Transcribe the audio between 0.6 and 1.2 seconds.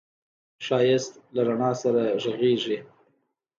ښایست